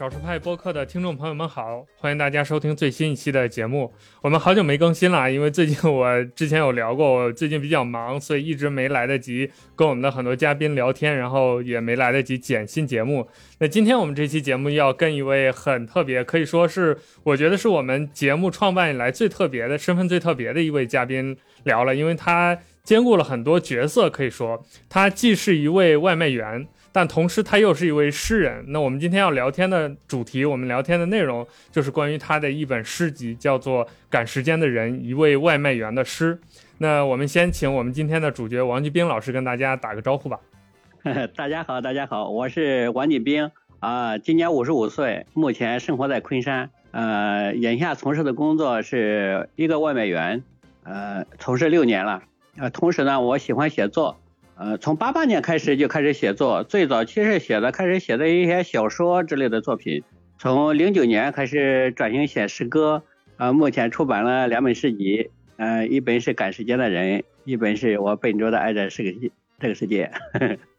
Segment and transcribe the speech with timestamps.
[0.00, 3.92] 少数派播客的听众朋友们好，欢迎大家收听最新一期的节目。
[4.22, 13.28] 我们好久没更新了，因为最近我之前有聊过，我最近比较忙，所以一直没来得及跟我们的很多嘉宾聊天，然后也没来得及剪新节目。
[13.58, 26.66] 那今天我们这期节目要跟一位很特别，可以说是我觉得是我们节目创办以来最特别的身份、最特别的一位嘉宾聊了，因为他兼顾了很多角色，可以说他既是一位外卖员。
[26.92, 28.64] 但同时，他又是一位诗人。
[28.68, 36.34] 那我们今天要聊天的主题，我们聊天的内容就是关于他的一本诗集，叫做《赶时间的人：一位外卖员的诗》。
[36.78, 40.40] 那我们先请我们今天的主角王继兵老师跟大家打个招呼吧。
[41.36, 46.70] 大家好，大家好，我是王继兵啊，今年五十五岁，目前生活在昆山。
[46.90, 50.42] 呃，眼下从事的工作是一个外卖员，
[50.82, 52.24] 呃，从事六年了。
[52.58, 54.18] 呃，同时呢，我喜欢写作。
[54.60, 60.02] 呃，从八八年开始就开始写作，最早其实写的开始写的一些小说之类的作品。
[60.38, 63.02] 从零九年开始转型写诗歌，
[63.38, 70.10] 呃，目前出版了两本诗集，呃，一本是《赶时间的人》，一本是我笨拙的爱着这个这个世界。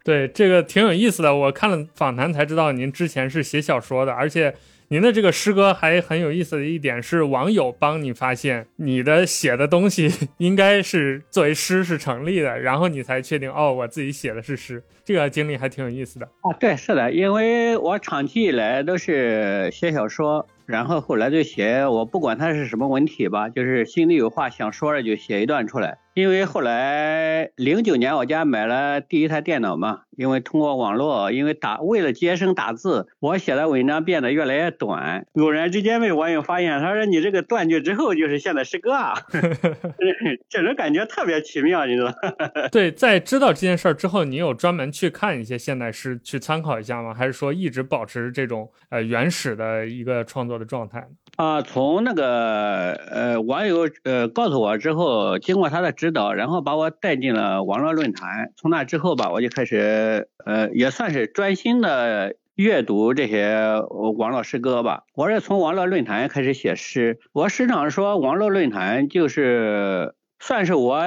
[0.03, 1.35] 对，这个挺有意思的。
[1.35, 4.53] 我看了访谈才知道您之前是写小说的，而且。
[4.91, 14.83] 您的这个诗歌还很有意思的一点是，网友帮你发现你的写的东西 应该是作为诗是成立的，然后你才确定哦，我自己写的是诗。
[15.05, 16.51] 这个经历还挺有意思的啊。
[16.59, 20.45] 对，是的，因为我长期以来都是写小说。
[20.67, 25.97] 然后后来就写，我不管它是什么文体吧，就是心里有话想说了就写一段出来。
[26.13, 35.25] 因为后来零九年我家买了第一台电脑嘛，因为通过网络，因为打为了节省打字，我写的文章变得越来越短。
[35.35, 39.13] 偶然之间被网友发现，他说你这个断句之后就是现代诗歌啊，
[40.49, 42.13] 这种感觉特别奇妙，你知道？
[42.71, 47.13] 对，在知道这件事儿之后，你有专门去看一些现代诗去参考一下吗？
[47.13, 50.51] 还是说一直保持这种呃原始的一个创作？
[50.61, 51.07] 的状态
[51.37, 58.51] 啊，从那个呃网友呃告诉我之后，经过他的指导，然后把我带进了网络论坛。
[58.57, 63.75] 从那之后吧，我就开始呃也算是专心的阅读这些
[64.17, 65.03] 网络诗歌吧。
[65.13, 67.19] 我是从网络论坛开始写诗。
[67.33, 71.03] 我时常说，网络论坛就是算是我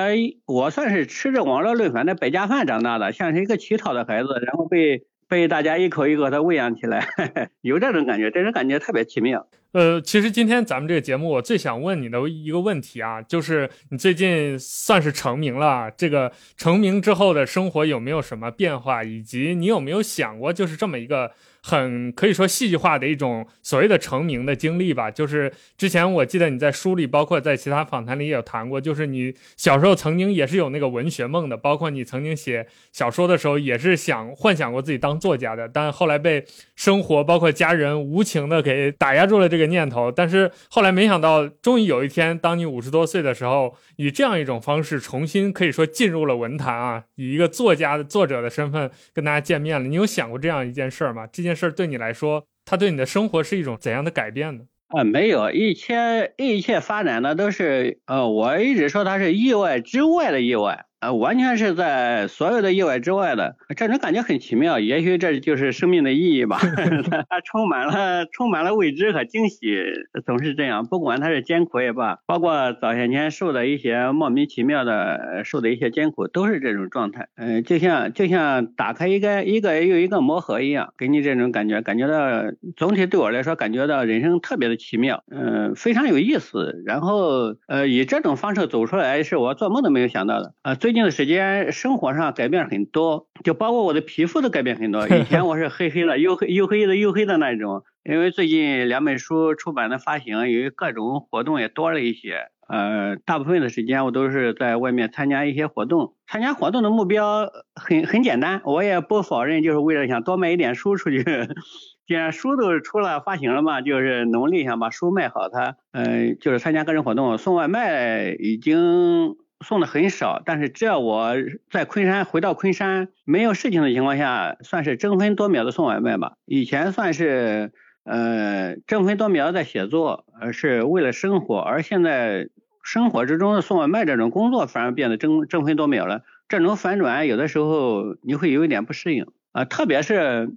[0.46, 5.02] 我算是吃着网络论坛的百家饭长大的，像是一个乞讨的孩子，然后被。
[5.26, 7.08] 被大家一口一口的喂养起来，
[7.62, 9.46] 有这种感觉，这种感觉特别奇妙。
[9.74, 21.32] 呃，其实今天咱们这个节目，我最想问你的一个问题啊，就是你最近算是成名了，这个成名之后的生活有没有什么变化，以及你有没有想过，就是这么一个。
[21.66, 36.44] 很可以说戏剧化的一种所谓的成名的经历吧，就是之前我记得你在书里，包括在其他访谈里也有谈过，就是你小时候曾经也是有那个文学梦的，包括你曾经写小说的时候也是想幻想过自己当作家的，但后来被
[36.76, 51.26] 生活包括家人无情的给打压住了这个念头，但是后来没想到，终于有一天，当你五十多岁的时候，以这样一种方式重新可以说进入了文坛啊，以一个作家的作者的身份跟大家见面了，你有想过这样一件事儿吗？
[51.32, 51.53] 这件。
[51.54, 54.64] 事对你来说，它对你的生活是一种怎样的改变呢？
[54.88, 60.86] 啊，没有，一切一切发展的都是，呃，我一直说它是意外之外的意外。
[61.04, 64.78] 呃，完全是在所有的意外之外的，这种感觉很奇妙。
[64.78, 66.58] 也许这就是生命的意义吧，
[67.28, 69.76] 它充满了充满了未知和惊喜，
[70.24, 70.86] 总是这样。
[70.86, 77.28] 不管它是艰苦也罢，包括早些年受的一些莫名其妙的受的一些艰苦，都是这种状态。
[77.36, 86.82] 嗯，就像就像打开一个一个又一个魔盒一样，给你这种感觉，感觉到总体对我来说，感觉到人生特别的奇妙，嗯，非常有意思。
[86.86, 90.93] 然后呃，以这种方式走出来，是我做梦都没有想到的啊，最。
[90.94, 95.06] 近的时间，生活上改变很多，就包括我的皮肤都改变很多。
[95.14, 97.82] 以前我是黑黑的，又黑又黑的又黑的那种。
[98.04, 106.14] 因为最近两本书出版的发行，由于各种活动也多了一些，呃，大部分的时间我都是在外面参加一些活动。
[106.26, 111.24] 参加活动的目标很很简单，我也不否认，就是为了想多卖一点书出去。
[112.06, 115.48] 既然书都出了发行了嘛，就是努力想把书卖好。
[115.48, 119.36] 它，嗯，就是参加个人活动，送外卖已经。
[119.64, 121.34] 送的很少，但是只要我
[121.70, 126.34] 在昆山回到昆山没有事情的情况下，算是争分夺秒的送外卖吧。
[126.44, 127.72] 以前算是
[128.04, 132.48] 呃争分夺秒在写作，而是为了生活，而现在
[132.84, 136.22] 生活之中的送外卖这种工作反而变得争争分夺秒了。
[136.48, 140.50] 这种反转有的时候你会有一点不适应啊，特别是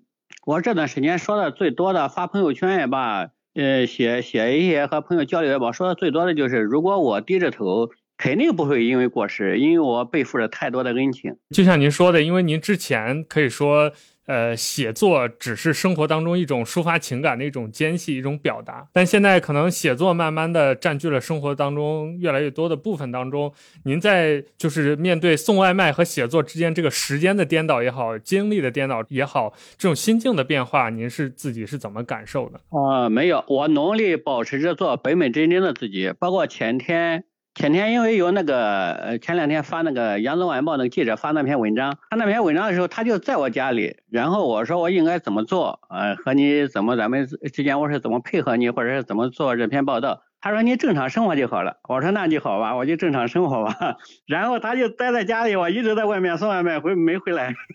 [0.45, 7.89] 我这段时间说的最多的发朋友圈也罢，呃写写一些和朋友交流也罢，说的最多的就是如果我低着头。
[8.17, 11.35] 肯定不会因为过失，因为我背负着太多的恩情。
[11.51, 13.91] 就像您说的，因为您之前可以说。
[14.27, 18.85] 呃，写作只是生活当中一种抒发情感的一种间隙，一种表达。
[18.91, 23.53] 但现在可能写作慢慢的占据了生活当中越来越多的部分当中。
[23.85, 32.59] 您在就是面对送外卖和写作之间这个时间的颠倒也好，精力的颠倒也好，这种心境的变化，您是自己是怎么感受的？
[32.77, 37.23] 啊，没有，我努力保持着做本本真真的自己，包括前天。
[37.57, 57.55] 前天因为有那个呃前两天发那个扬子晚报那个记者发那篇文章，他那篇文章的时候，他就在我家里，然后我说我应该怎么做，呃和你怎么咱们之间我是怎么配合你，或者是怎么做这篇报道，他说你正常生活就好了，我说那就好吧，我就正常生活吧， 然后他就待在家里，我一直在外面送外卖回没回来，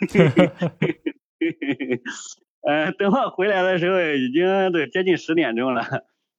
[2.68, 5.82] 呃等我回来的时候已经都接近十点钟了。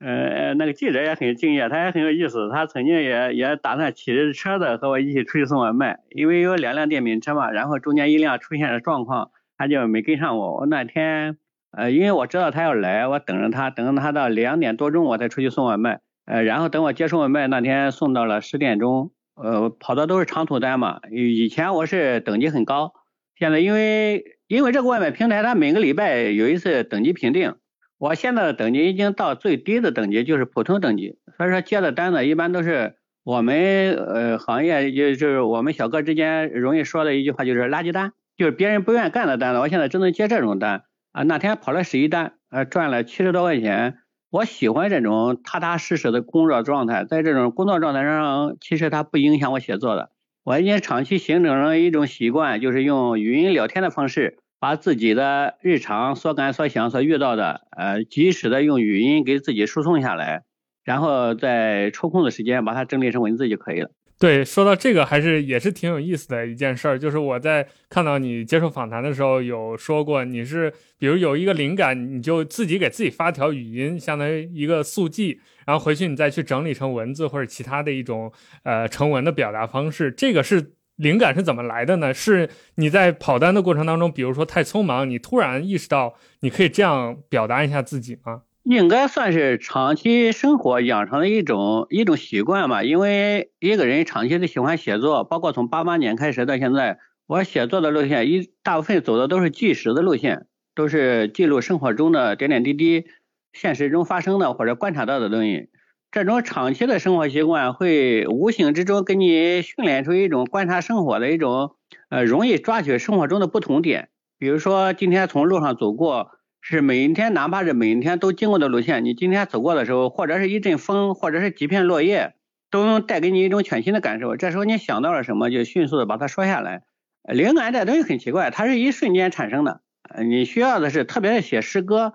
[0.06, 2.50] 呃，那个记者也很敬业，他也很有意思。
[2.50, 7.50] 他曾经也也打算骑着车子和我一起出去送外卖，因为有两辆电瓶车嘛。
[7.52, 10.58] 然后中间一辆出现了状况，他就没跟上我。
[10.58, 11.38] 我那天，
[11.72, 16.02] 呃，因为我知道他要来，我等着他，等着他到两点多钟我才出去送外卖。
[16.26, 21.00] 呃，然后等我接送外卖那天送到了十点钟，呃，跑的都是长途单嘛。
[21.12, 22.92] 以前我是等级很高，
[23.40, 27.56] 现在因为因为这个外卖平台，它每个礼拜有一次等级评定。
[28.04, 31.16] 我现在的等级已经到最低的等级，就是普通等级。
[31.38, 39.62] 所以说接的单子一般都是我们呃行业，也就是我们小哥之间容易说的一句话，就是垃圾单，就是别人不愿意干的单子。
[39.62, 40.84] 我现在只能接这种单
[41.14, 41.24] 啊。
[41.24, 44.00] 那天跑了十一单，呃，赚了七十多块钱。
[44.30, 50.10] 我喜欢这种踏踏实实的工作状态，在这种工作状态上，其实它不影响我写作的。
[50.44, 54.40] 我已经长期形成了一种习惯，就是用语音聊天的方式。
[54.64, 60.44] 把自己的日常所感所想所遇到的，呃，及时的用语音给自己输送下来，
[60.86, 63.92] 然后在抽空的时间把它整理成文字就可以了。
[64.18, 78.32] 对，说到这个还是也是挺有意思的一件事儿，就是我在看到你接受访谈的时候有说过，你是比如有一个灵感，你就自己给自己发条语音，相当于一个速记，然后回去你再去整理成文字或者其他的一种
[78.64, 80.72] 呃成文的表达方式，这个是。
[81.04, 82.14] 灵感是怎么来的呢？
[82.14, 88.44] 是你在跑单的过程当中，比如说太匆忙，你突然意识到你可以这样表达一下自己吗？
[88.64, 92.82] 应该算是长期生活养成的一种一种习惯吧。
[92.82, 96.98] 因为一个人长期的喜欢写作，包括从八八年开始到现在，
[97.28, 103.04] 我写作的路线一大部分走的都是纪实的路线，都是记录生活中的点点滴滴、
[103.52, 105.68] 现实中发生的或者观察到的东西。
[106.14, 111.72] 这种长期的生活习惯会无形之中给你训练出一种观察生活的一种，
[112.10, 114.10] 呃，容易抓取生活中的不同点。
[114.38, 116.30] 比如说，今天从路上走过，
[116.62, 122.36] 是每一天，哪怕是每一天都经过的路线，你今天走过的时候，或者是一阵风，或者是几片落叶，
[122.70, 124.36] 都能带给你一种全新的感受。
[124.38, 126.84] 这时候你想到了什么，就迅速的把它说下来。
[127.24, 129.82] 灵感这东西很奇怪，它是一瞬间产生的。
[130.14, 132.14] 呃你需要的是特别是写诗歌。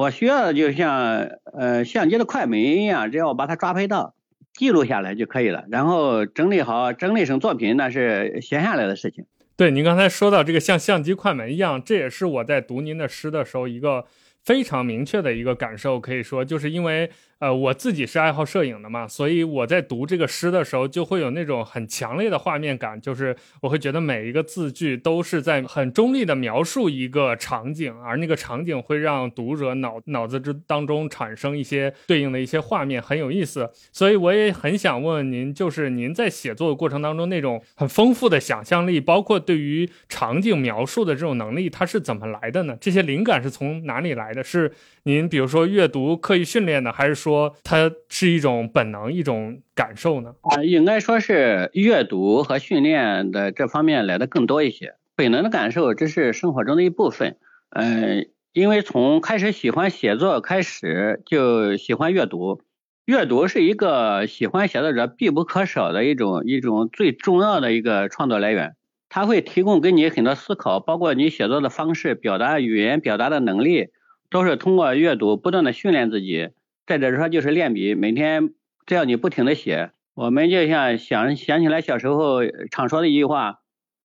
[0.00, 4.14] 我需要的就像呃相机的快门一样，只要我把它抓拍到，
[4.54, 5.66] 记录下来就可以了。
[5.70, 9.26] 然后整理好，整理成作品，那是闲下来的事情。
[9.58, 14.06] 对，您刚才说到这个像相机快门一样，这也是我在读您的诗的时候一个
[14.42, 16.00] 非常明确的一个感受。
[16.00, 17.10] 可以说，就是因为。
[17.40, 33.70] 呃，我自己是爱好摄影的嘛，所以我在读这个诗的时候，就会有那种很强烈的画面感，就是我会觉得每一个字句都是在很中立的描述一个场景，而那个场景会让读者脑脑子之当中产生一些对应的一些画面，很有意思。
[33.90, 42.76] 所以我也很想问问您，就是您在写作的过程当中那种很丰富的想象力，包括对于场景描述的这种能力，它是怎么来的呢？
[42.78, 44.44] 这些灵感是从哪里来的？
[44.44, 44.70] 是
[45.04, 47.29] 您比如说阅读刻意训练的，还是说？
[47.30, 50.34] 说它是一种本能，一种感受呢？
[50.42, 54.94] 啊，应该说是阅读和训练的这方面来的更多一些。
[55.14, 57.36] 本能的感受，这是生活中的一部分。
[57.70, 62.60] 嗯，因为从开始喜欢写作开始，就喜欢阅读。
[63.04, 68.74] 阅读是一个喜欢写作者必不可少的一种一种最重要的一个创作来源。
[69.08, 73.88] 它会提供给你很多思考，包括你写作的方式、表达语言表达的能力，
[74.30, 76.50] 都是通过阅读不断的训练自己。
[76.90, 78.50] 再者说就是练笔，每天
[78.84, 83.60] 只要你不停的写，我们就像想想起来小时候常说的一句话，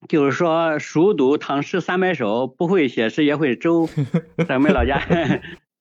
[0.08, 3.90] 就是说熟读唐诗三百首，不会写诗也会周。
[4.48, 5.00] 在我们老家，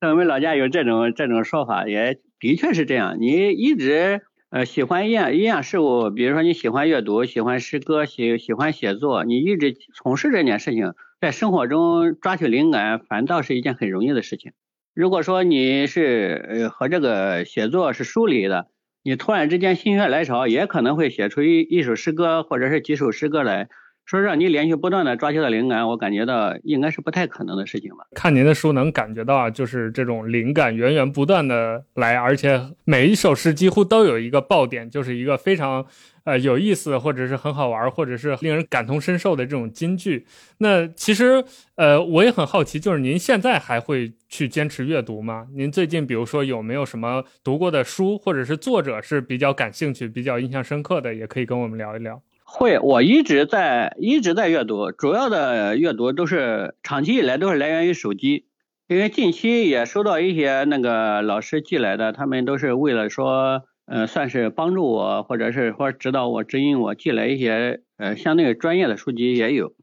[0.00, 3.18] 在我们老家有这种这种说法，也的确是这样。
[3.20, 14.52] 你一直呃喜欢一样一样事物，比如说你喜欢阅读，喜欢诗歌，喜喜欢写作，你一直从事这件事情，在生活中抓取灵感，反倒是一件很容易的事情。
[14.94, 18.68] 如果说你是呃和这个写作是疏离的，
[19.02, 23.68] 你突然之间心血来潮，也可能会写出一一首诗歌或者是几首诗歌来。
[24.06, 28.04] 说让你连续不断的抓取到灵感，我感觉到应该是不太可能的事情吧。
[28.14, 35.86] 看您的书能感觉到啊，就是这种灵感源源不断的来，而且每一首诗几乎都有一个爆点，就是一个非常
[36.24, 40.26] 呃有意思，或者是很好玩，或者是令人感同身受的这种金句。
[40.58, 41.44] 那其实
[41.76, 45.46] 呃我也很好奇，就是您现在还会去坚持阅读吗？
[45.54, 52.22] 您最近比如说有没有什么读过的书，或者是作者是比较感兴趣、比较印象深刻的，也可以跟我们聊一聊。
[52.46, 58.44] 会，我一直在一直在阅读，主要的阅读都是长期以来都是来源于手机，
[58.86, 69.74] 因为近期也收到一些那个老师寄来的，他们都是为了说，呃，算是帮助我，或者是或指导我、指引我，寄来一些呃相对专业的书籍也有，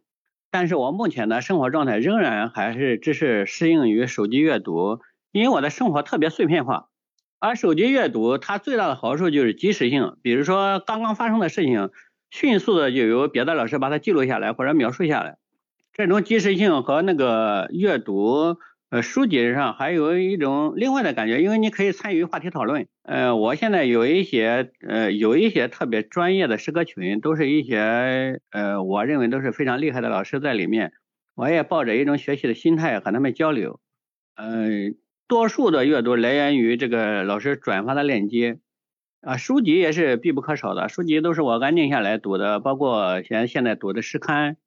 [0.50, 5.00] 但是我目前的生活状态仍然还是只是适应于手机阅读，
[5.31, 6.88] 因为我的生活特别碎片化，
[7.39, 11.89] 而手机阅读它最大的好处就是及时性，比如说刚刚发生的事情。
[12.34, 15.36] 迅速的就由别的老师把它记录下来或者描述下来，
[15.91, 18.55] 这种及时性和那个阅读
[18.91, 22.88] 呃书籍上还有一种另外的感觉，因为你可以参与话题讨论。
[23.03, 30.91] 呃，我现在有一些呃有一些特别专业的诗歌群，都是一些呃我认为都是非常厉害的老师在里面，
[31.36, 33.79] 我也抱着一种学习的心态和他们交流。
[34.36, 38.60] 嗯，多数的阅读来源于这个老师转发的链接。
[39.21, 44.57] 啊，书籍也是必不可少的，书籍都是我安静下来读的，包括现现在读的诗刊，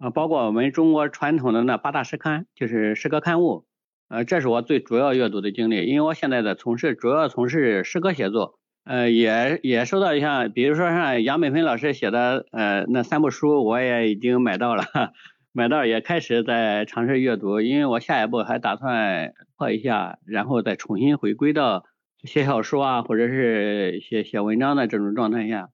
[0.00, 3.66] 啊，包括我们中国传统的那八大诗刊，就是诗歌刊物，
[4.08, 14.84] 呃，这是我最主要阅读的经历，因为我现在的从事主要从事诗歌写作，呃，也也收到像比如说像杨美芬老师写的呃那三部书，我也已经买到了，
[15.52, 21.84] 买到也开始在尝试阅读，因为我下一步还打算破一下，然后再重新回归到。
[22.22, 25.70] 写小说啊，或者是写写文章的这种状态下，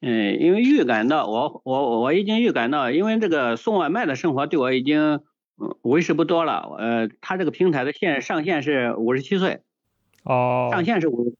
[0.00, 5.20] 嗯，因为预感到我我我已经预感到，因为这个送外卖的生活对我已经
[5.82, 6.76] 为时不多了。
[6.78, 9.62] 呃，他这个平台的限上限是五十七岁，
[10.22, 11.34] 哦，上限是五，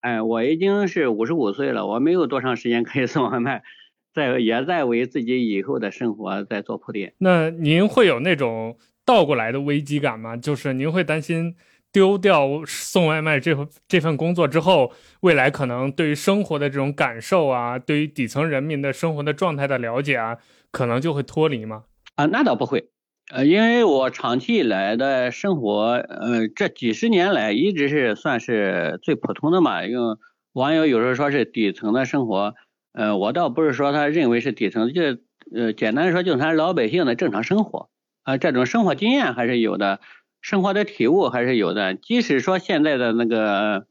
[0.00, 3.64] 哎，我已经是五十五岁了，我没有多长时间可以送外卖，
[4.12, 7.14] 在也在为自己以后的生活在做铺垫。
[7.18, 10.36] 那您会有那种倒过来的危机感吗？
[10.36, 11.56] 就是您会担心？
[11.94, 20.38] 丢掉送外卖这这份工作之后，未来可能对于生活的这种感受啊，对于底层人民的生活的状态的了解啊，
[20.72, 21.84] 可能就会脱离吗？
[22.16, 22.88] 啊，那倒不会，
[23.32, 29.86] 呃，因为我长期以来的生活，呃，这几十年来一直是算是最普通的嘛。
[29.86, 30.16] 因为
[30.52, 32.56] 网友有时候说是底层的生活，
[32.92, 35.00] 呃，我倒不是说他认为是底层，就
[35.54, 37.88] 呃，简单说就是他老百姓的正常生活
[38.24, 40.00] 啊，这种生活经验还是有的。
[40.44, 43.86] 生活的体悟还是有的，即使说现在的那个，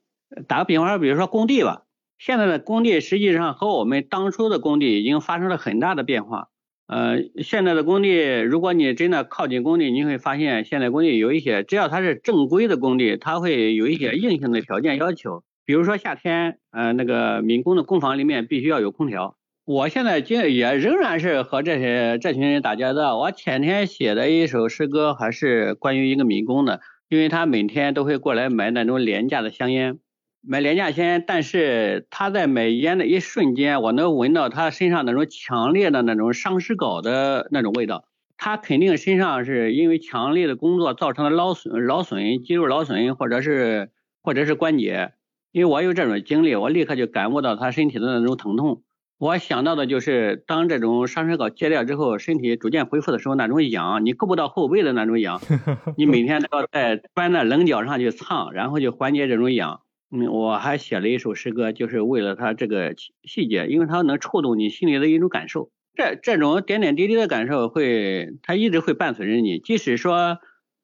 [0.47, 1.81] 打个比方说，比如说工地吧，
[2.19, 6.49] 现在的工地实际上和我们当初的工地已经发生了很大的变化。
[6.85, 19.37] 呃，现在的工地，如果你真的靠近工地，你会发现现在工地有一些，只要它是正规的工地，它会有一些硬性的条件要求，比如说夏天，呃，那个民工的工房里面必须要有空调。
[19.65, 23.17] 我现在就也仍然是和这些这群人打交道。
[23.17, 29.99] 我前天写的一首诗歌还是关于一个民工的，因为他每天都会过来买那种廉价的香烟，
[30.41, 31.23] 买廉价香烟。
[31.25, 38.03] 但是他在买烟的一瞬间，我能闻到他身上那种强烈的那种伤尸膏的那种味道。
[38.35, 43.91] 他肯定身上是因为强烈的工作造成的劳损、劳损、肌肉劳损，或者是
[44.21, 45.13] 或者是关节。
[45.53, 48.83] 因为我有这种经历，我立刻就感悟到他身体的那种疼痛。
[49.23, 55.39] 我想到的就是，当这种伤身膏戒掉之后，身体逐渐恢复的时候，那种痒，你够不到后背的那种痒，
[55.95, 59.79] 你每天都要在搬在棱角上去蹭，然后就缓解这种痒。
[60.11, 65.69] 嗯，我还写了一首诗歌，就是为了它这个细节，因为它能触动你心里的一种感受。
[65.95, 70.39] 这这种点点滴滴的感受会，它一直会伴随着你，即使说。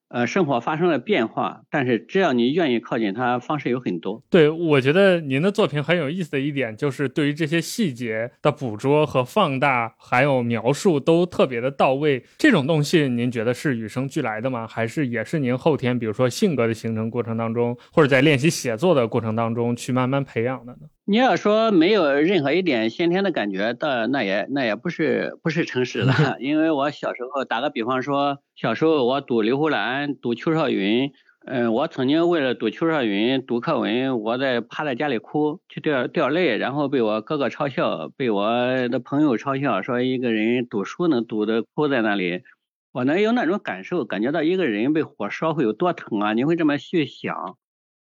[0.09, 4.23] 呃，生活发生了变化，但是只要你愿意靠近它，方式有很多。
[4.29, 12.23] 对，我觉得您的作品很有意思的一点，就是对于这些细节的捕捉和放大，还有描述都特别的到位。
[12.39, 14.65] 这种东西，您觉得是与生俱来的吗？
[14.67, 20.87] 还是也是您后天，比如说性格的形成过程当中，或者在练习写作的过程当中去慢慢培养的呢？
[21.09, 31.11] 你要说没有任何一点先天的感觉的，那也那也不是不是诚实的， 因为我小时候打个比方说，小时候我读刘胡兰，读邱少云，
[31.47, 38.47] 嗯，我曾经为了读邱少云读课文，我在趴在家里哭，去掉掉泪，然后被我哥哥嘲笑，被我
[38.89, 42.43] 的朋友嘲笑，说一个人读书能读的哭在那里，
[42.91, 47.57] 我能有那种感受，感觉到一个人被火烧会有多疼啊，你会这么去想。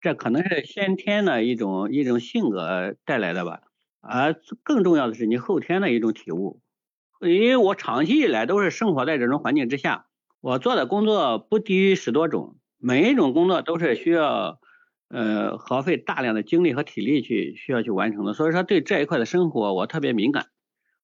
[0.05, 3.61] 这可能是先天的一种一种性格带来的吧。
[4.01, 6.61] 而更重要的是你后天的一种体悟，
[7.21, 10.05] 因为我长期以来都是生活在这种环境之下，
[10.41, 14.59] 我做的工作不低于十多种，每一种工作都是需要
[15.09, 20.45] 呃耗费大量的精力和体力去需要去完成的，所以说对这一块的生活我特别敏感。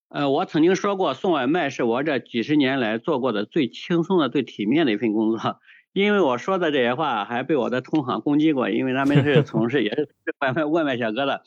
[0.09, 5.59] 呃，我曾经说过，送外卖是我这几十年来做过的最轻松的、最体面的一份工作。
[5.93, 11.43] 因为我说的这些话还被我的同行攻击过，因为他们是 从事也是外卖外卖小哥的。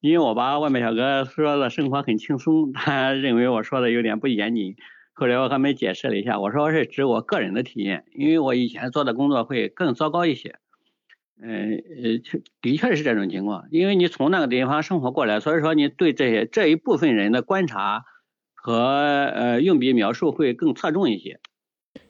[0.00, 4.76] 因为我把外卖小哥说的生活很轻松，他认为我说的有点不严谨。
[5.14, 10.56] 后来我和他们解释了一下，我说是指我个人的体验，因为我以前做的工作会更糟糕一些。
[11.42, 18.04] 嗯呃，的确是这种情况，因为你从那个地方生活过来，所以说你对这些这一部分人的观察
[18.54, 18.78] 和
[19.34, 21.40] 呃用笔描述会更侧重一些。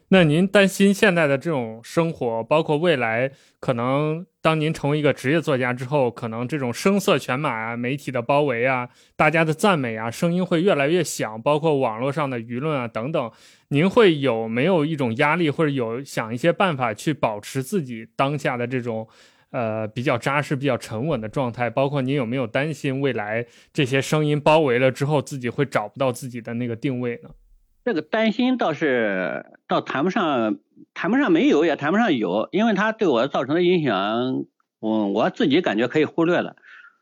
[0.09, 8.87] 那您担心现在的这种生活，包括未来可能当您成为一个职业作家之后，可能这种声色犬马啊、媒体的包围啊、
[9.17, 13.29] 大家的赞美啊，声音会越来越响，包括网络上的舆论啊等等，
[13.67, 19.05] 您会有没有一种压力，或者有想一些办法去保持自己当下的这种
[19.51, 21.69] 呃比较扎实、比较沉稳的状态？
[21.69, 27.29] 包括您有没有担心未来这些声音包围了之后，自己会找不到自己的那个定位呢？
[27.87, 30.57] 这个担心倒是倒谈不上，
[30.93, 34.43] 谈不上没有，也谈不上有，因为它对我造成的影响，
[34.81, 36.57] 我我自己感觉可以忽略了。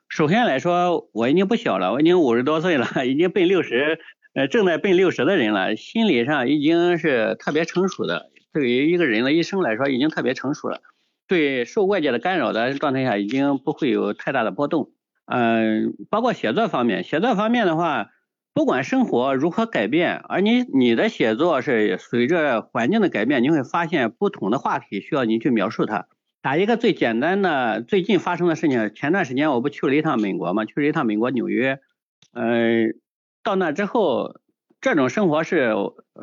[0.10, 3.98] 首先来说，我已经不小了，我已经五十多岁了， 已经奔六十，
[4.36, 8.30] 呃，正在奔六十的人了，心理上已经是特别成熟的。
[8.54, 10.82] 对于一个人的一生来说，已经特别成熟了。
[11.28, 14.92] 对受外界的干扰的状态下，已经不会有太大的波动。
[15.26, 18.12] 嗯，包括写作方面，写作方面的话。
[18.56, 26.08] 不管生活如何改变，而你你的写作是随着环境的改变，你会发现不同的话题需要你去描述它。
[26.42, 31.82] 打一个最简单的，最近发生的事情，前段时间我不去了一趟美国嘛，去了一趟美国纽约，
[32.32, 32.94] 呃，
[33.44, 34.40] 到那之后，
[34.80, 35.74] 这种生活是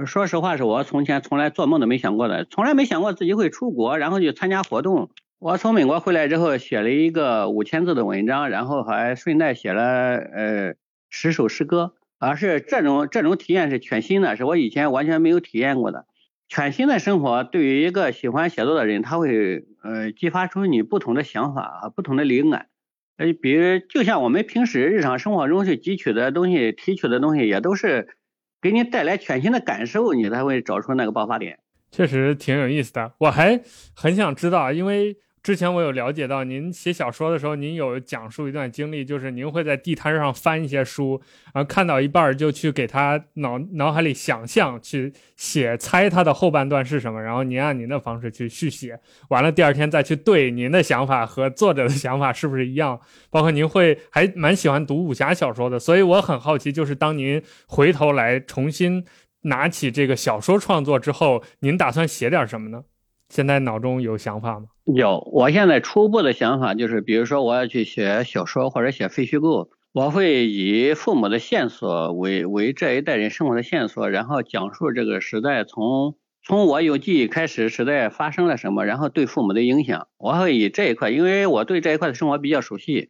[0.07, 5.11] 说实话是我从前从来做梦都没想过的，从来没想过自己会出国，然后去参加活动。
[5.39, 10.75] 我从美国回来之后，写了一个五千字的文章，然后还顺带写了呃
[11.11, 11.93] 十首诗歌。
[12.25, 16.07] 而是这种这种体验是全新的，是我以前完全没有体验过的。
[16.49, 22.69] 全新的生活对于一个喜欢写作的人，他会呃激发出你不同的想法和不同的灵感。
[23.17, 28.17] 呃，比如就像我们平时日常生活中去汲取的东西、提取的东西，也都是
[28.61, 31.59] 给你带来全新的感受，你才会找出那个爆发点。
[31.91, 33.61] 确实挺有意思的，我还
[33.97, 35.17] 很想知道，因为。
[35.43, 41.21] 之前我有了解到，您写小说的时候，您有讲述一段经历，就是您会在地摊上翻一些书，
[41.53, 49.01] 然后看到一半就去给他脑脑海里想象去写，猜他的后半段是什么，然后您按您的方式去续写，
[49.31, 53.01] 完了第二天再去对您的想法和作者的想法是不是一样。
[53.29, 59.05] 包括您会还蛮喜欢读武侠小说的，所以我很好奇，就是当您回头来重新
[59.41, 62.85] 拿起这个小说创作之后，您打算写点什么呢？
[63.33, 64.67] 现在脑中有想法吗？
[64.85, 76.15] 有，我现在初步的想法就是，比如说我要去写小说或者写非虚构，我会以父母的线索为为这一代人生活的线索，然后讲述这个时代从
[76.45, 80.09] 从我有记忆开始，时代发生了什么，然后对父母的影响。
[80.19, 83.09] 我会以这一块，因为我对这一块的生活比较熟悉，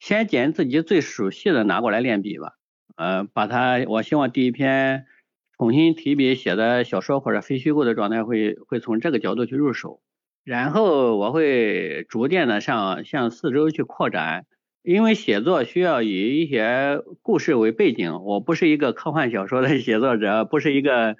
[0.00, 2.54] 先捡自己最熟悉的拿过来练笔吧。
[2.96, 5.06] 呃，把它，我希望第一篇。
[5.64, 10.02] 重新提笔写的小说或者非虚构的状态，会会从这个角度去入手，
[10.44, 14.44] 然后我会逐渐的向向四周去扩展，
[14.82, 21.16] 因为写作需要以一些故事为背景，我不是一个科幻小说的写作者，不是一个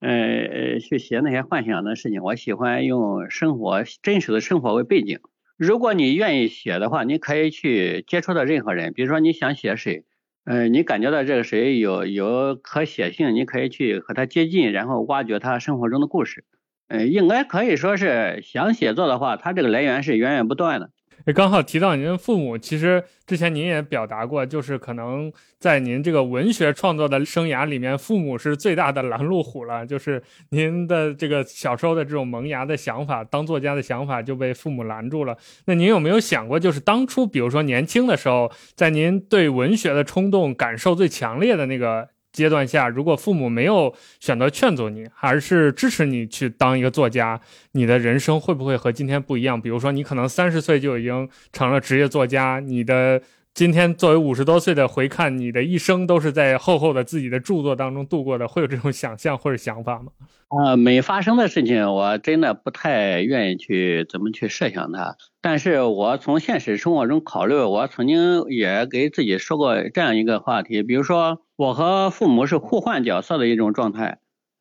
[0.00, 5.20] 呃呃去写那些幻想的事情，我喜欢用生活真实的生活为背景。
[5.56, 10.04] 如果你愿意写的话，你可以去接触到任何人，比如说你想写谁。
[10.46, 16.44] 嗯，你感觉到这个谁有有可写性，你可以去和他接近，然后挖掘他生活中的故事。
[16.88, 20.90] 嗯，应该可以说是想写作的话，他这个来源是源源不断的。
[21.26, 29.84] 也刚好提到您父母，其实之前您也表达过，就是可能在您这个文学创作的生涯里面，父母是最大的拦路虎了。
[29.84, 35.36] 就是您的这个小时候的这种萌芽的想法，当作家的想法就被父母拦住了。
[35.66, 42.08] 那您有没有想过，就是当初，比如说年轻的时候，在您对文学的冲动感受最强烈的那个？
[42.32, 47.40] 阶段下，如果父母没有选择劝阻你，而是支持你去当一个作家，
[47.72, 49.60] 你的人生会不会和今天不一样？
[49.60, 53.20] 比如说，你可能三十岁就已经成了职业作家，你的
[53.52, 60.12] 今天作为五十多岁的回看，你的一生都是在厚厚的自己的著作当中度过的，会有这种想象或者想法吗？
[60.48, 65.16] 啊，没发生的事情，我真的不太愿意去怎么去设想它。
[65.42, 74.20] 但是我从现实生活中考虑，我曾经也给自己说过这样一个话题，比如说我和父母是互换角色的一种状态，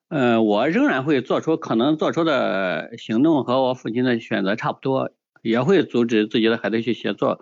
[0.10, 7.40] 呃，我仍然会做出可能做出的行动和我父亲的选择差不多，也会阻止自己的孩子去写作。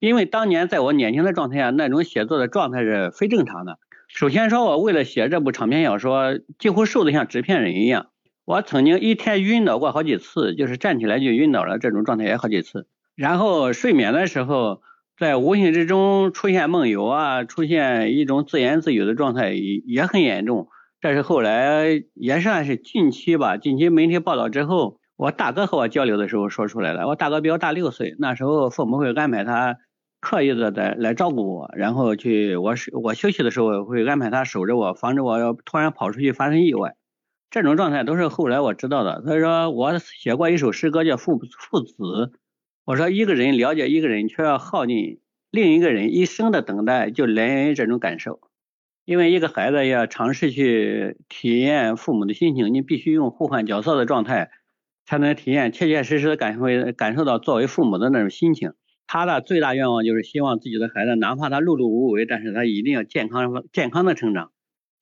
[0.00, 3.78] 因为当年在我年轻的状态下，那种写作的状态是非正常的。
[4.06, 8.06] 首先说，我为了写这部长篇小说，几乎瘦得像纸片人一样。
[8.44, 12.86] 我曾经一天晕倒过好几次，就是站起来就晕倒了，这种状态也好几次。
[13.16, 14.80] 然后睡眠的时候，
[15.18, 20.68] 在无形之中出现梦游啊，出现一种自言自语的状态也也很严重。
[21.00, 27.06] 这是后来也算是近期吧，近期媒体报道之后，我大哥和我交流的时候说出来了。
[27.08, 29.76] 我大哥比我大六岁，那时候父母会安排他。
[30.20, 36.96] 刻意的在来照顾我，然后去我我休息的时候会安排他守着我，防止我要突然跑出去发生意外。
[37.50, 39.22] 这种状态都是后来我知道的。
[39.24, 41.94] 所以说我写过一首诗歌叫《父父子》，
[42.84, 48.40] 我说一个人了解一个人，却要耗尽另一个人一生的等待，就来源于这种感受。
[49.04, 54.50] 因为一个孩子要尝试去体验父母的心情，你必须用互换角色的状态，
[55.06, 58.74] 才能体验切切实实的感受感受到作为父母的那种心情。
[59.08, 64.52] 他的最大愿望就是希望自己的孩子，哪怕他碌碌无为，但是他一定要健康健康的成长。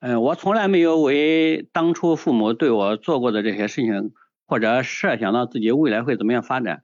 [0.01, 4.13] 嗯，我从来没有为当初父母对我做过的这些事情，
[4.47, 6.83] 或者设想到自己未来会怎么样发展。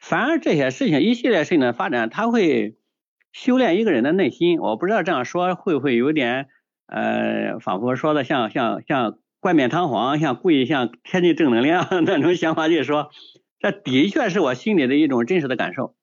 [0.00, 2.76] 反而这些事情一系列事情的发展，他会
[3.32, 4.58] 修炼一个人的内心。
[4.58, 6.48] 我不知道这样说会不会有点
[6.86, 13.10] 呃，仿佛说的像像像冠冕堂皇，像故意像天地正能量 那种想法，就是说，
[13.58, 15.94] 这的确是我心里的一种真实的感受。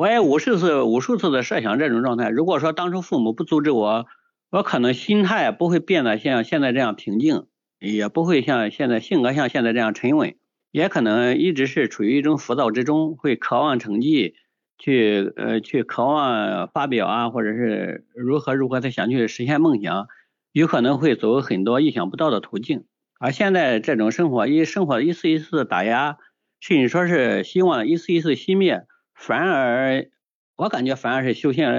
[0.00, 2.30] 我也无数次、无数次的设想这种状态。
[2.30, 4.06] 如果说当初父母不阻止我，
[4.50, 7.44] 我可能心态不会变得像现在这样平静，
[7.78, 10.36] 也不会像现在性格像现在这样沉稳，
[10.70, 14.36] 也可能一直是处于一种浮躁之中，会渴望成绩，
[14.78, 20.08] 去呃去渴望发表啊，或者是如何如何的想去实现梦想，
[20.52, 22.84] 有可能会走很多意想不到的途径。
[23.18, 26.16] 而现在这种生活，一生活一次一次打压，
[26.58, 28.86] 甚至说是希望一次一次熄灭。
[29.20, 30.08] 反而，
[30.56, 31.70] 我感觉反而是修现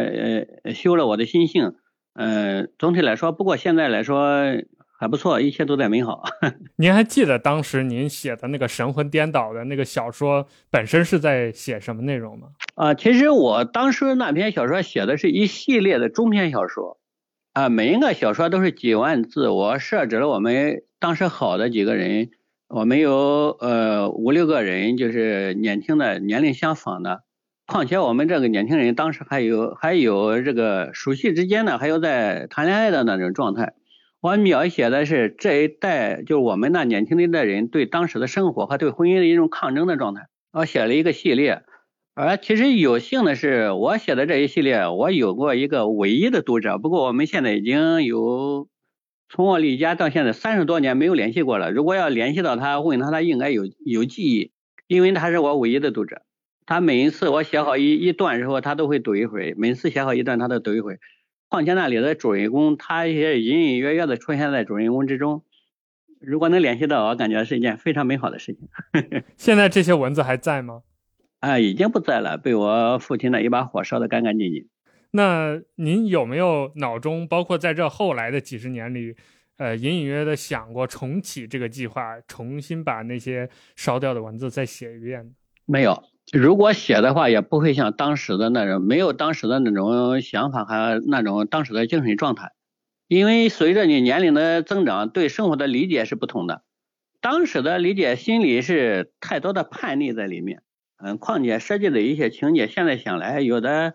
[0.64, 1.74] 呃修了我的心性，
[2.14, 4.44] 嗯，总体来说，不过现在来说
[5.00, 6.24] 还不错，一切都在美好。
[6.78, 12.50] 您还记得当时您写的那个神魂颠倒的那个小说本身是在写什么内容吗？
[12.76, 17.00] 啊，其实我当时那篇小说写的是一系列的中篇小说，
[17.54, 22.30] 啊，每一个小说都是几万字，我设置了我们当时好的几个人，
[22.68, 27.24] 我们有呃五六个人，就是年轻的年龄相仿的。
[27.72, 33.76] 况且我们这个年轻人当时还有还有这个熟悉之间呢，还有在谈恋爱的那种状态。
[34.20, 40.28] 我描写的是这一代，就是我们那年轻的一代人对当时的生活和对婚姻的一种抗争的状态。
[40.52, 41.64] 我写了一个系列，
[42.14, 46.78] 而其实有幸的是，我写的这一系列，我有过一个唯一的读者。
[46.78, 48.68] 不过我们现在已经有
[49.30, 51.72] 从我离家到现在三十多年没有联系过了。
[51.72, 54.52] 如果要联系到他，问他，他应该有有记忆，
[54.88, 56.24] 因为他是我唯一的读者。
[56.66, 61.00] 他每一次我写好一一段之后，他都会读一回每次写好一段，他都读一回
[61.50, 65.44] 况且那里的主人公，他也隐隐约约的出现在主人公之中。
[66.20, 68.70] 如果能联系到，我感觉是一件非常美好的事情。
[69.36, 70.84] 现在这些文字还在吗？
[71.40, 74.70] 啊，已经不在了，被我父亲的一把火烧得干干净净。
[75.14, 79.16] 那您有没有脑中，包括在这后来的几十年里，
[79.58, 85.34] 呃，隐隐约约的想过重启这个计划，重新把那些烧掉的文字再写一遍？
[85.66, 86.02] 没有。
[86.30, 92.52] 如果写的话，也不会像当时的那种，没有当时的那种想法和那种当时的精神状态。
[93.08, 96.64] 因为随着你年龄的增长，对生活的理解是不同的。
[97.20, 100.62] 当时的理解心里是太多的叛逆在里面，
[101.04, 103.94] 嗯，况且设计的一些情节，现在想来有的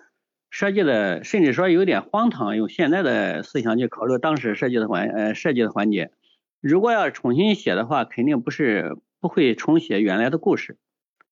[0.51, 6.11] 设计的甚至说有点荒唐，用现在的思想去考虑当时设计的环呃设计的环节。
[6.61, 10.77] 如果要重新写的话，肯定不是不会重写原来的故事。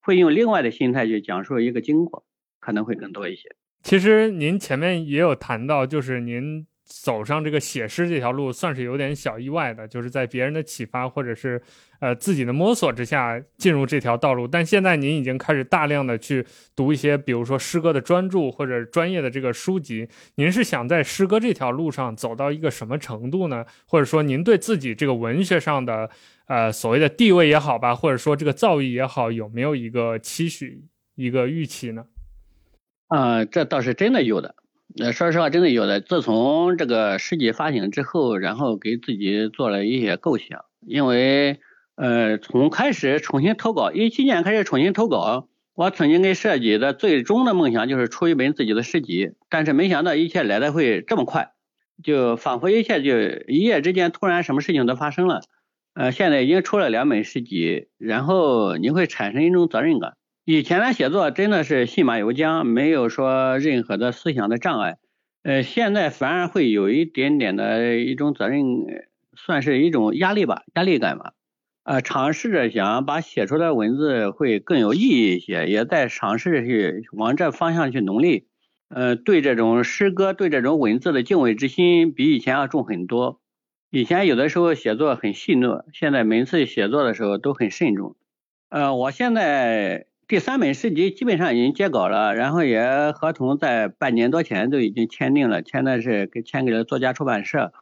[0.05, 2.25] 会用另外的心态去讲述一个经过，
[2.61, 3.57] 可能会更多一些。
[3.83, 11.61] 其实您前面也有谈到，就是您走上这个写诗这条路，算是有点小意外的，就是在别人的启发或者是
[12.01, 14.47] 呃自己的摸索之下进入这条道路。
[14.47, 16.45] 但现在您已经开始大量的去
[16.77, 20.07] 读一些，比如说诗歌的专著或者专业的这个书籍。
[20.35, 23.65] 您是想在诗歌这条路上走到一个什么程度呢？
[23.87, 26.11] 或者说您对自己这个文学上的？
[26.47, 32.05] 呃，所谓的地位也好吧，或者说这个造诣也好，有没有一个期许、一个预期呢？
[33.09, 34.55] 啊，这倒是真的有的。
[35.01, 36.01] 呃，说实话，真的有的。
[36.01, 41.61] 自从这个诗集发行之后，然后给自己做了一些构想，因为
[41.97, 51.53] 呃，从开始重新投稿，一七年开始重新投稿，我曾经给设计的最终的梦想就是出一本自己的诗集，但是没想到一切来的会这么快，
[52.03, 55.41] 就仿佛一切就一夜之间突然什么事情都发生了。
[55.95, 60.15] 呃，现在已经出了两本诗集，然后你会产生一种责任感。
[60.45, 64.99] 以前的写作真的是信马由缰，没有说任何的思想的障碍，
[65.45, 68.65] 呃，现在反而会有一点点的一种责任，
[69.37, 71.33] 算是一种压力吧，压力感吧。
[71.85, 78.49] 呃，尝试着想把写出的文字会更有意义一些，也在尝试去往这方向去努力。
[78.89, 83.41] 呃，对这种诗歌，对这种文字的敬畏之心比以前要重很多。
[83.95, 88.17] 以前有的时候写作很细腻，现在每次写作的时候都很慎重。
[88.69, 97.73] 呃，我现在第三本诗集基本上已经接稿了，然后也合同在半年多前都已经签订了，签的是给签给了作家出版社。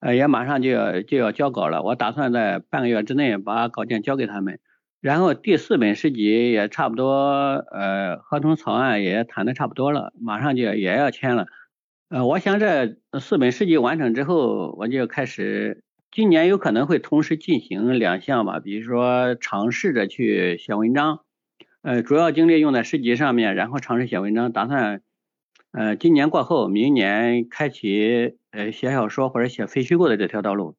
[0.00, 4.58] 呃，也马上就要就要交稿了，我打算在半个月之内把稿件交给他们。
[5.00, 7.14] 然后第四本诗集也差不多，
[7.72, 11.46] 呃，合同草案也谈的差不多了，马上就也要签了。
[12.12, 21.20] 呃，我想这四本诗集完成之后，我就开始，今年有可能会同时进行两项吧，比如说尝试着去写文章，
[21.80, 25.00] 呃，主要精力用在诗集上面，然后尝试写文章，打算。
[25.70, 30.76] 呃，今年过后，明年开启呃写小说或者写非虚构的这条道路，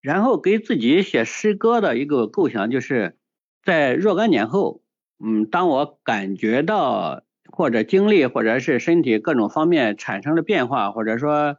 [0.00, 3.16] 然后给自己写诗歌的一个构想，就是
[3.64, 4.80] 在若干年后，
[5.18, 7.24] 嗯，当我感觉到
[7.58, 11.56] 或者经历或者是身体各种方面产生了变化，或者说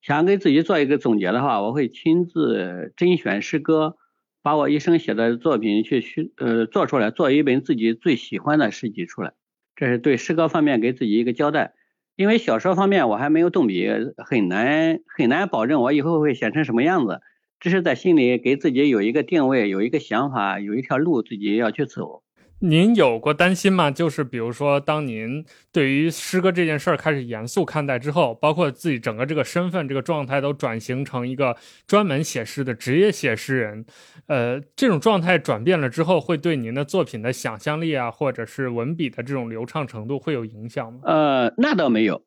[0.00, 3.96] 想给自己做一个总结的话，我会亲自甄选诗歌，
[4.44, 9.32] 把我一生写的作品去去呃做出来，做一本自己最喜欢的诗集出来，
[9.74, 11.74] 这是对诗歌方面给自己一个交代。
[12.14, 17.22] 因为小说方面我还没有动笔，很难很难保证我以后会写成什么样子。
[17.58, 22.22] 只是在心里给自己有一个定位，有一个想法，有一条路自己要去走。
[22.62, 23.90] 您有过担心吗？
[23.90, 33.86] 就是比如说，当您对于诗歌这件事儿开始严肃看待之后，包括自己整个这个身份、这个状态都转型成一个专门写诗的职业写诗人，
[34.26, 41.00] 呃，这种状态转变了之后，会对您的作品的想象力啊，或者是文笔的这种流畅程度会有影响吗？
[41.04, 42.22] 呃，那倒没有，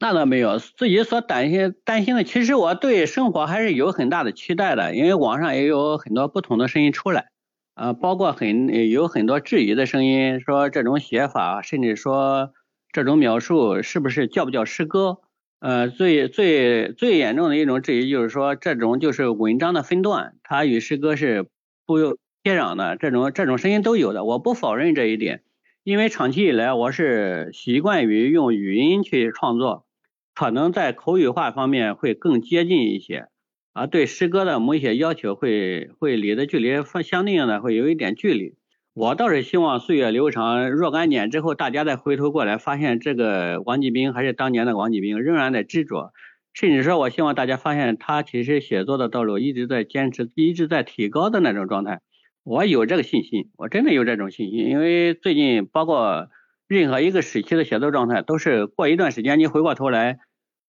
[0.00, 0.58] 那倒没有。
[0.58, 7.28] 自己所担心担心的，其实我对生活还是有很大的期待的，因为网上也有很多不同的声音出来。
[7.78, 12.52] 呃，包括很有很多质疑的声音，说这种写法，甚至说
[12.92, 15.18] 这种描述是不是叫不叫诗歌？
[15.60, 21.46] 呃，最最最严重的一种质疑就是说，这种就是文章的分段，它与诗歌是
[21.86, 21.98] 不
[22.42, 22.96] 接壤的。
[22.96, 25.42] 这种这种声音都有的，我不否认这一点，
[25.84, 29.86] 因为长期以来我是习惯于用语音去创作，
[30.34, 33.28] 可能在口语化方面会更接近一些。
[33.72, 36.70] 啊，对诗歌的某些要求会会离的距离
[37.04, 38.56] 相对应的会有一点距离。
[38.94, 46.12] 我倒是希望岁月流长，若干年之后，大家再回头过来，发现这个王继兵还是当年的王继兵，仍然在执着。
[46.52, 52.00] 甚至说，我希望大家发现他其实写作的道路一直在坚持，一直在提高的那种状态。
[52.42, 56.26] 我有这个信心，我真的有这种信心，因为最近包括
[56.66, 60.18] 任何一个时期的写作状态，都是过一段时间，你回过头来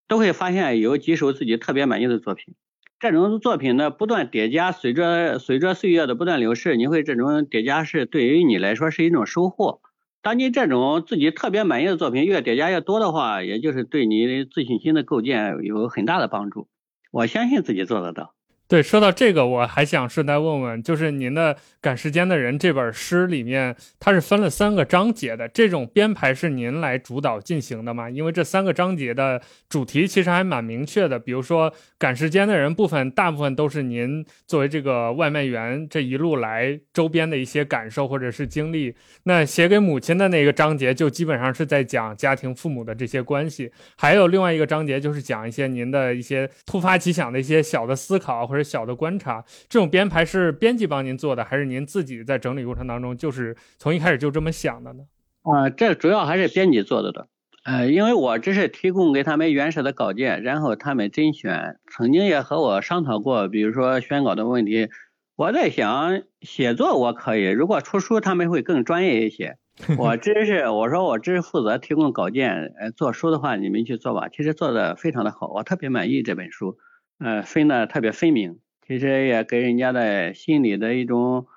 [0.08, 2.54] 都会发现有几首自己特别满意的作品。
[3.00, 9.80] 这种作品的不断叠加，随着随着岁月的不断流逝，你会这种叠加是对于你来说是一种收获。
[10.22, 16.68] 当你这种自己特别满意的作品越叠加越多的话，也就是对你自信心的构建有很大的帮助。
[17.10, 18.36] 我相信自己做得到。
[18.70, 28.08] 对，说到这个，我还想顺带问问，就是您的《赶时间的人》这本诗里面，它是分了三个章节的，这种编排是您来主导进行的吗？
[28.08, 38.94] 因为这三个章节的主题其实还蛮明确的，比如说《赶时间的人》部分，大部分都是您作为这个外卖员这一路来周边的一些感受或者是经历。
[39.24, 43.72] 那写给母亲的那个章节，就基本上是在讲家庭父母的这些关系。
[43.98, 48.59] 还有另外一个章节，就是讲一些您的一些突发奇想的一些小的思考或者。
[48.64, 55.04] 小的观察，这种编排是编辑帮您做的，还是您自己在整理过程当中就是从一开始就这么想的呢？
[55.44, 57.28] 啊，这主要还是编辑做的的，
[57.64, 61.78] 呃，因为我只是提供给他们原始的稿件，然后他们甄选。
[61.92, 64.90] 曾经也和我商讨过，比如说选稿的问题。
[65.36, 69.58] 我在想，写作我可以，如果出书他们会更专业一些。
[69.98, 74.28] 我只是我说我只是负责提供稿件，呃，做书的话你们去做吧。
[74.28, 76.78] 其实做的非常的好，我特别满意这本书。
[77.20, 81.48] 呃，分的特别分明，其实也给人家的心里的一种，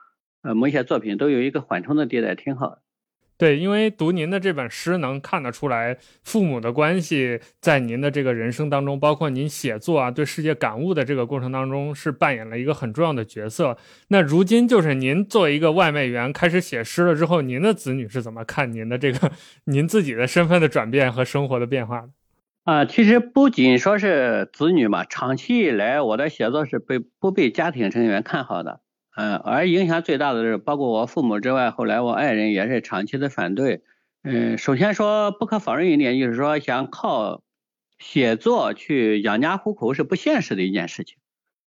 [0.43, 2.83] 呃，某些作品都有一个缓冲的地带，挺好的。
[3.39, 13.77] 对，因为读您的这本诗，能看得出来父母的关系在您的这个人生当中，包括您写作啊、对世界感悟的这个过程当中，是扮演了一个很重要的角色。
[14.09, 19.33] 那如今就是您作为一个外卖员开始写诗了之后，您的子女是怎么看您的这个
[19.67, 22.11] 您自己的身份的转变和生活的变化的？
[22.65, 28.81] 啊，其实不仅说是子女嘛，长期以来我的写作是被不被家庭成员看好的。
[29.17, 33.83] 嗯，而影响最大的是，包括我父母之外，后来我爱人也是长期的反对。
[34.23, 37.43] 嗯，首先说不可否认一点，就是说想靠
[37.99, 41.17] 写作去养家糊口是不现实的一件事情。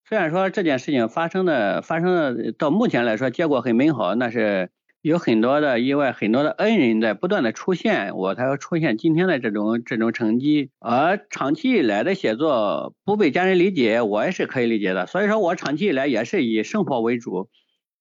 [0.09, 4.71] 虽然说这件事情发生的发生的到目前来说结果很美好，那是。
[5.05, 10.71] 有很多的意外，很多的恩人在不断的出现，我才会出现今天的这种这种成绩。
[10.81, 15.07] 而长期以来的写作不被家人理解，我也是可以理解的。
[15.07, 17.51] 所以说我长期以来也是以生活为主，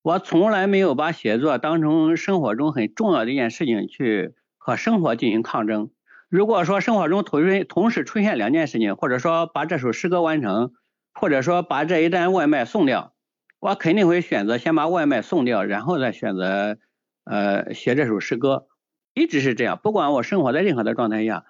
[0.01, 5.89] 我从来没有把写作当成生活中很重要的一件事情去和生活进行抗争。
[6.29, 10.71] 如果说生活中同时同时出现两件事情，或者说把这首诗歌完成，
[11.13, 13.13] 或者说把这一单外卖送掉，
[13.59, 16.77] 我肯定会选择先把外卖送掉，然后再选择。
[17.25, 18.67] 呃，写这首诗歌
[19.13, 21.45] 一直是这样，不管我生活在任何的状态下，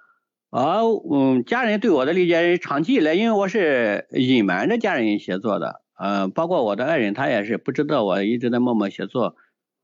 [0.52, 0.82] 而
[1.12, 9.36] 嗯，家人对我的理解长期以来，因为我是隐瞒着家人写作的，呃，包括我的爱人，他也是不知道我一直在默默写作，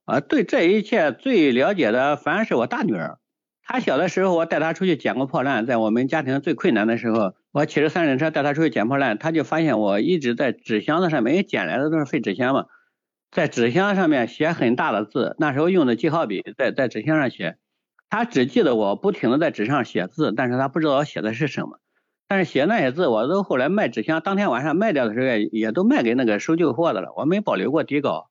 [0.06, 3.18] 啊，对这一切最了解的反而是我大女儿，
[3.64, 12.66] 她小的时候我带她出去捡过破烂，在我们家庭最困难的时候，我骑着三轮车带她出去捡破烂，她就发现我一直在纸箱子上面，因为捡来的都是废纸箱嘛。
[13.32, 17.58] 在纸箱上面写很大的字，那时候用的记号笔，在在纸箱上写，
[18.10, 21.80] 他只记得我不停的在纸上写字，但是他不知道我写的是什么。
[22.28, 28.30] 但是写那些字，我都后来卖纸箱，当天晚上卖掉的时候，也都卖给那个收旧货的了，我没保留过底稿。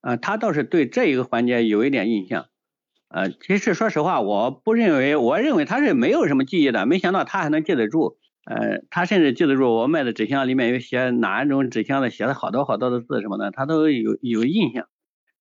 [0.00, 2.46] 呃，他倒是对这一个环节有一点印象。
[3.08, 8.18] 呃，其实说实话，我不认为，我认为他是没有什么记忆的，没想到他还能记得住。
[8.44, 14.86] 呃，他甚至记得住我卖的纸箱里面有写哪一种纸箱的，写了好多好多的字什么的，他都有有印象。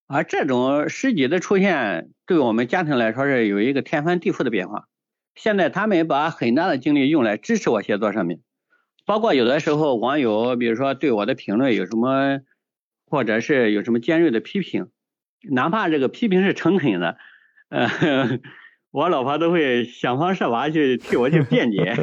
[0.07, 4.85] 而这种诗集的出现，对我们家庭来说是有一个天翻地覆的变化。
[5.35, 8.39] 现在他们把很大的精力用来支持我写作上面，
[9.05, 12.39] 包括有的时候网友比如说对我的评论有什么，
[13.05, 14.87] 或者是有什么尖锐的批评，
[15.51, 17.17] 哪怕这个批评是诚恳的，
[17.69, 18.39] 呃。
[18.93, 21.79] 我老婆都会想方设法去替我去辩解，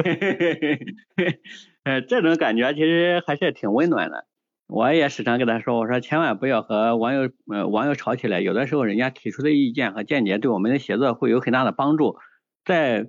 [1.85, 4.25] 呃，这种感觉其实还是挺温暖的。
[4.67, 12.17] 我也时常跟她说，我说千万不要和网友呃网友吵起来，有的时候人家提出的意见和见解对我们的写作会有很大的帮助。
[12.65, 13.07] 在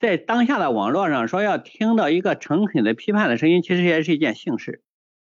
[0.00, 4.82] 在当下的网络上说要听到一个诚恳的批判的声音，其实也是一件幸事，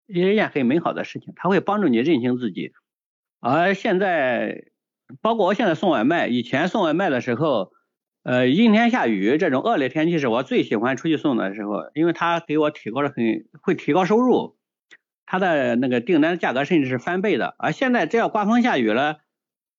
[0.06, 2.72] 也是一件很美好的事情，它会帮助你认清自己。
[3.40, 4.64] 而现在，
[5.20, 7.72] 包括我现在送外卖，以前送外卖的时候。
[8.22, 14.56] 呃，阴天下雨这种恶劣天气是我最喜欢出去送的时候，因为它给我提高了很会提高收入，
[15.24, 17.54] 它的那个订单价格甚至是翻倍的。
[17.58, 19.20] 而现在只要刮风下雨了，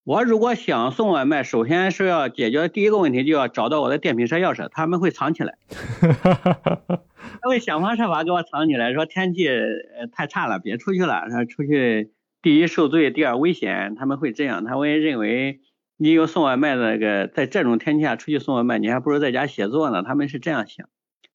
[0.04, 5.60] 我如果想送外卖，首先是要解决第一个问题，就要找到我的电瓶车钥匙，他们会藏起来，
[6.02, 15.60] 他会想方设法给我藏起来，说天气呃太差了，别出去了，说出去第一受罪，第二危险，他们会这样，他会认为。
[16.04, 20.02] 你有送外卖的那个，在这种天气下出去送外卖，你还不如在家写作呢。
[20.02, 20.90] 他们是这样想，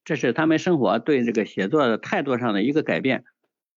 [0.04, 3.22] 这是他们生活对这个写作的态度上的一个改变。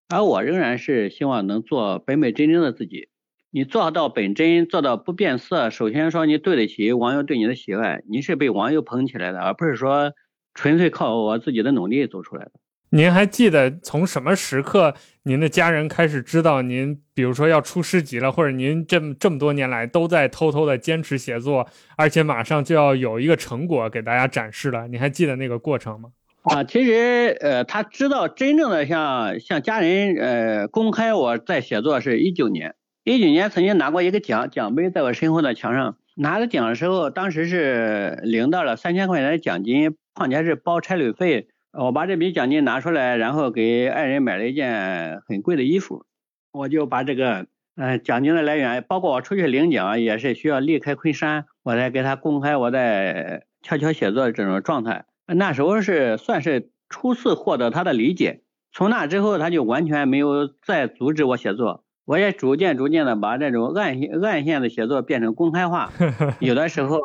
[0.08, 3.08] 而我仍然是希望能做本本真真的自己。
[3.52, 10.12] 你做到本真，做到不变色，首先说你对得起网友对你的喜爱，你是被网友捧起来的，而不是说
[10.54, 12.52] 纯粹靠我自己的努力走出来的。
[12.92, 24.88] 您还记得从什么时刻，您的家人开始知道您，比如说要出诗集了，或者您这么这么多年来都在偷偷的坚持写作，而且马上就要有一个成果给大家展示了？
[24.88, 26.10] 你还记得那个过程吗？
[26.42, 41.46] 啊，其实呃，他知道真正的像像家人呃公开我在写作是一九年，一九年曾经拿过一个奖，奖杯在我身后的墙上，拿着奖的时候，当时是领到了三千块钱的奖金，况且是包差旅费。
[41.72, 46.04] 我把这笔奖金拿出来，然后给爱人买了一件很贵的衣服。
[46.52, 47.46] 我就把这个，
[47.76, 55.04] 嗯，奖金的来源，包括我出去领奖也是需要离开昆山，我才给他公开我在悄悄写作的这种状态。
[55.26, 58.40] 那时候是算是初次获得他的理解，
[58.72, 61.84] 从那之后他就完全没有再阻止我写作。
[62.04, 65.92] 我也逐渐逐渐的把这种暗线暗线的写作变成公开化，
[66.40, 66.98] 有的时候。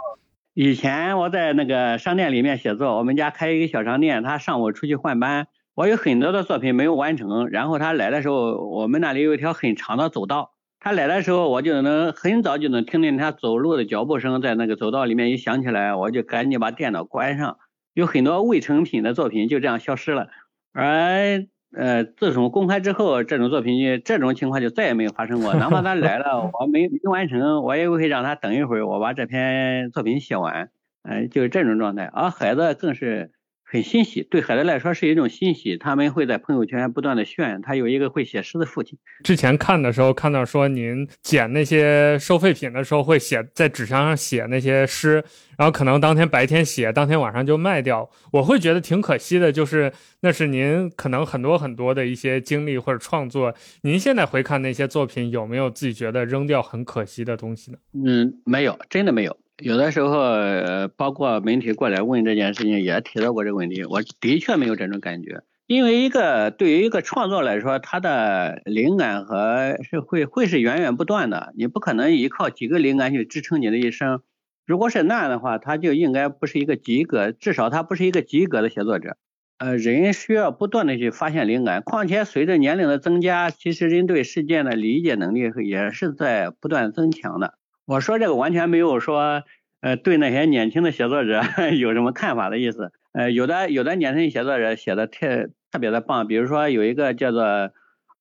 [0.58, 7.49] 以前我在那个商店里面写作，我们家开一个小商店，他上午出去换班，我有很多的作品没有完成。
[7.49, 17.58] 然后他来的时候，我们那里有一条很长的走道，他来的时候，我就能很早就能听见他走路的脚步声，在那个走道里面一响起来，我就赶紧把电脑关上。
[17.93, 20.30] 有很多未成品的作品就这样消失了。
[20.72, 21.45] 而
[21.76, 25.55] 呃，自从公开之后，这种作品就这种情况就再也没有发生过。
[25.55, 30.69] 哪怕他来了， 我没没完成，我也会让他等一会儿，我把这篇作品写完。
[31.03, 32.05] 嗯，就是这种状态。
[32.05, 33.35] 而孩子更是。
[33.68, 35.76] 很欣喜，对孩子来说是一种欣喜。
[35.76, 38.97] 他们会在朋友圈不断的炫，他有一个会写诗的父亲。
[39.24, 45.16] 之前看的时候看到说，您捡那些收废品的时候会写在纸箱上写那些诗，
[45.57, 48.09] 然后可能当天白天写，当天晚上就卖掉。
[48.32, 49.91] 我会觉得挺可惜的，就是
[50.22, 53.53] 那是您可能很多很多的一些经历或者创作。
[53.82, 57.78] 您现在回看那些作品，有没有自己觉得扔掉很可惜的东西呢？
[58.05, 59.36] 嗯，没有，真的没有。
[59.64, 63.86] 有的时候，呃，包括媒体过来问这件事情，也提到过这个问题。
[63.86, 74.22] 我的确没有这种感觉，因为一个对于一个创作来说，它的灵感和是会会是源源不断的，你不可能依靠几个灵感去支撑你的一生。
[74.66, 79.16] 如果是那样的话，他就应该不是一个及格，至少他不是一个及格的写作者。
[79.58, 87.53] 呃，人需要不断的去发现灵感，况且随着年龄的增加，其实人对事件的理解能力也是在不断增强的。
[87.86, 89.44] 我说这个完全没有说，
[89.82, 91.42] 呃，对那些年轻的写作者
[91.78, 92.92] 有什么看法的意思。
[93.14, 97.72] 呃，有的有的年轻写作者写的特特别的棒，比如说有一个叫做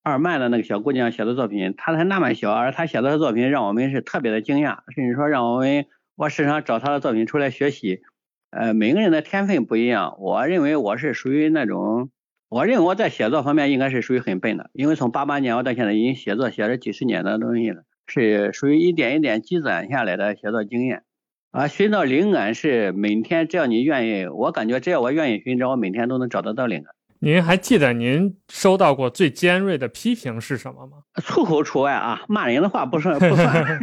[0.03, 8.03] 二曼的那个小姑娘写的作品，她才那么小，而她写的作品让我们是特别的惊讶，甚至说让我们我时常找她的作品出来学习。
[8.51, 12.11] 呃，每个人的天分不一样，我认为我是属于那种，
[12.51, 17.83] 我认为我在写作方面应该是属于很笨的，因为从八八年我到现在已经写作写了几十年的东西了。
[18.07, 21.03] 是属于一点一点积攒下来的写作经验，
[21.51, 26.95] 而寻找灵感是每天只要你愿意，我感觉只要我愿意寻找，我每天都能找得到灵感。
[27.21, 30.99] 您还记得您收到过最尖锐的批评是什么吗？
[31.23, 33.81] 粗口除外啊，骂人的话不算不算。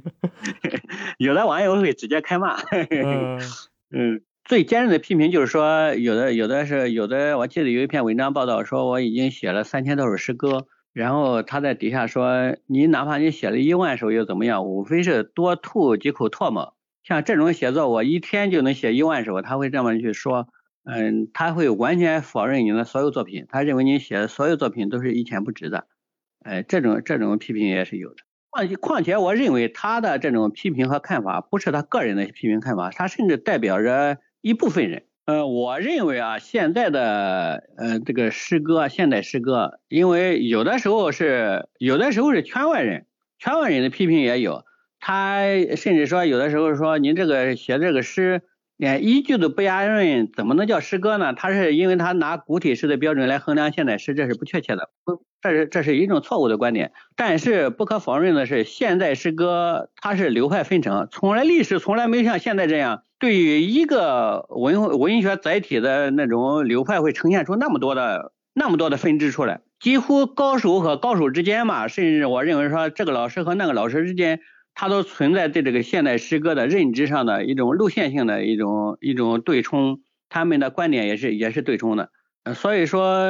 [1.16, 2.58] 有的网友会直接开骂。
[3.90, 10.66] 嗯，最尖锐的批评就是说，有的有的是有的，我记得有一篇文章报道说，我已经写了三千多首诗歌。
[10.96, 14.64] 然后他在底下说：“你哪怕你写了一万首又怎么样？
[14.64, 16.74] 无非是多吐几口唾沫。
[17.04, 20.48] 像这种写作，我一天就能写一万首。”他会这么去说，
[20.86, 25.86] 嗯，他会完全否认你的所有作品，他认为你写的所有作品都是一钱不值的。
[26.42, 28.16] 哎，这种这种批评也是有的。
[28.48, 35.02] 况且况且，我认为他的这种批评和看法不是他个人的批评看法，他甚至代表着一部分人。
[35.26, 43.06] 呃，我认为啊，现在的呃这个诗歌，现代诗歌，因为有的时候是有的时候是圈外人，
[43.40, 44.64] 圈外人的批评也有，
[45.00, 45.42] 他
[45.74, 48.42] 甚至说有的时候说您这个写这个诗
[48.76, 51.32] 连一句都不押韵，怎么能叫诗歌呢？
[51.32, 56.92] 他是因为他拿古体诗的标准来衡量现代诗，这是不确切的，不，这是这是一种错误的观点。
[57.16, 63.02] 但是不可否认的是，现代诗歌它是流派纷呈，从来历史从来没有像现在这样。
[63.18, 74.40] 对于一个文文学载体的那种流派，会呈现出那么多的那么多的分支出来，几乎高手和高手之间嘛，甚至我认为说这个老师和那个老师之间，
[74.78, 82.10] 他都存在对这个现代诗歌的认知上的一种路线性的一种一种对冲，他们的观点也是也是对冲的，
[82.54, 83.26] 所以说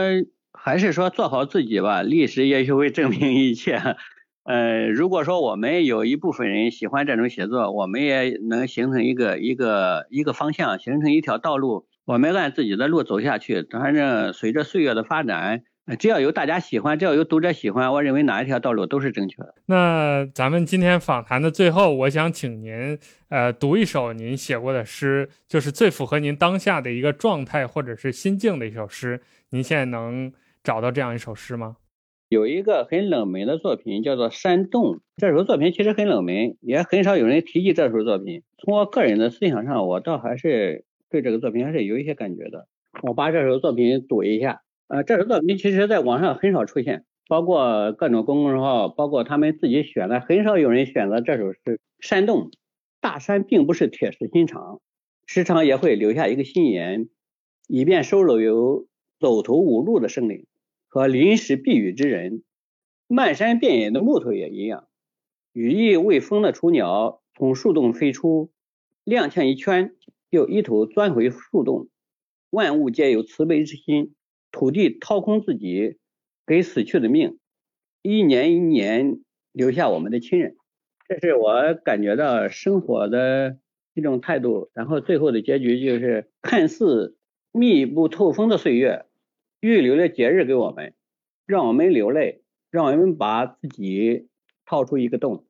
[0.53, 3.81] 还是说做好自己吧，历史也许会证明一切。
[4.43, 13.67] 呃，如果说我们有一部分人喜欢这种写作，我们也能形成一个一个一个方向，形成一条道路，我们按自己的路走下去。
[13.71, 15.63] 反正随着岁月的发展，
[15.95, 19.55] 只要有大家喜欢，只要有读者喜欢，我认为哪一条道路都是正确的。
[19.67, 29.21] 那咱们今天访谈的最后，我想请您呃读一首您写过的诗，就是最符合您当下的一个状态或者是心境的一首诗。
[29.51, 30.33] 您现在能
[30.65, 31.77] 找到这样一首诗吗？
[32.29, 38.43] 有一个很冷门的作品叫做《山洞》，这首作品其实很冷门，也很少有人提及这首作品。
[38.59, 42.67] 从我个人的思想上，我倒还是对这个作品还是有一些感觉的。
[43.03, 44.63] 我把这首作品读一下。
[44.89, 51.61] 呃，这首作品其实在网上很少出现，包括各种公众号，包括他们自己选的，很少有人选择这首诗。
[51.99, 52.51] 《山洞》，
[53.01, 54.81] 大山并不是铁石心肠，
[55.27, 57.09] 时常也会留下一个心眼，
[57.67, 58.87] 以便收留有
[59.19, 60.47] 走投无路的生灵。
[60.87, 62.45] 和临时避雨之人，
[63.09, 64.87] 漫山遍野的木头也一样。
[65.53, 68.51] 羽翼未丰的雏鸟从树洞飞出，
[69.05, 69.97] 踉跄一圈，
[70.31, 71.89] 又一头钻回树洞。
[72.51, 74.15] 万物皆有慈悲之心，
[74.57, 75.99] 土地掏空自己，
[76.47, 77.39] 给死去的命，
[78.01, 79.21] 一年一年
[79.53, 80.57] 留下我们的亲人。
[81.07, 83.59] 这是我感觉到生活的
[83.93, 84.71] 一种态度。
[84.73, 87.19] 然后最后的结局就是，看似
[87.53, 89.05] 密不透风的岁月。
[89.61, 90.95] 预留了节日给我们，
[91.45, 92.41] 让我们流泪，
[92.71, 94.29] 让我们把自己
[94.65, 95.45] 掏出一个洞。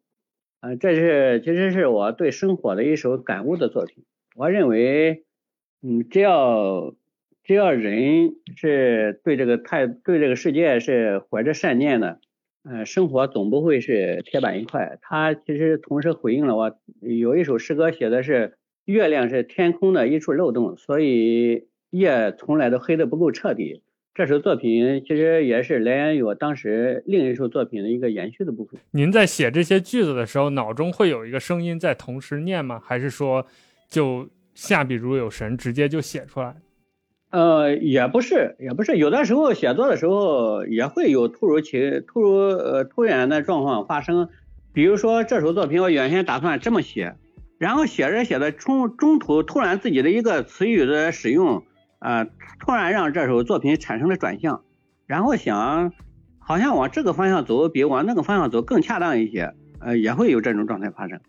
[0.59, 4.05] 嗯，这是其实是我对生活的一首感悟的作品。
[4.35, 5.25] 我认为，
[5.81, 6.93] 嗯，只要
[7.47, 12.18] 只要人是对这个太对这个世界是怀着善念的，
[12.64, 14.99] 嗯，生活总不会是铁板一块。
[15.01, 23.84] 他其实同时回应了我有一首诗歌写的是月亮是天空的一处漏洞，所以夜从来都黑的不够彻底。
[24.12, 28.80] 这首作品其实也是来源于我当时另一首作品的一个延续的部分。
[28.90, 32.82] 您在写这些句子的时候，脑中会有一个声音在同时念吗？
[32.84, 33.47] 还是说
[33.88, 36.57] 就下笔如有神，直接就写出来？
[37.31, 44.29] 呃，也不是，也不是，有的时候写作的时候也会有突如其突如呃突然的状况发生。
[44.72, 47.16] 比如说这首作品，我原先打算这么写，
[47.59, 51.64] 然后写着写着，中中途突然自己的一个词语的使用。
[51.99, 52.27] 呃，
[52.61, 54.62] 突然让这首作品产生了转向，
[55.07, 55.93] 然后想，
[56.39, 61.20] 好像往这个方向走比往那个方向走更恰当一些，呃，也会有这种状态发生。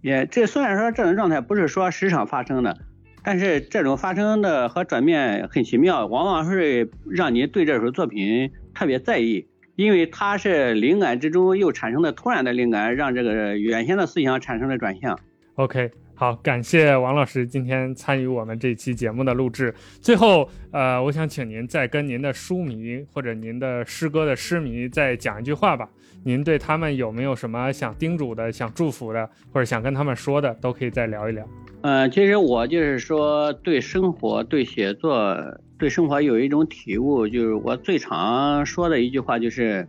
[0.00, 2.78] 也这虽然说这种状态不是说时常发生的，
[3.24, 15.18] 但是这种发生的和转变很奇妙，往往是让你对这首作品特别在意，因为它是灵感之中又产生的突然的灵感，让这个原先的思想产生了转向。
[15.54, 15.90] OK。
[16.16, 19.74] 好，感谢王老师今天参与我们这期节目的录制。
[20.00, 25.90] 最后，呃，我想请您再跟您的书迷或者您的诗歌的诗迷再讲一句话吧。
[26.22, 31.44] 您对他们有没有什么想叮嘱的、想祝福的，或者想跟他们说的，都可以再聊一聊。
[31.84, 35.36] 嗯，其实我就是说，对生活、对写作、
[35.76, 39.86] 对生活有一种体悟，就是我最常说的一句话，就是